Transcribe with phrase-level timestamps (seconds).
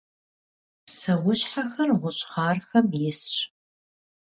[0.85, 3.35] Pseuşhexer ğuş'xharxem yisş.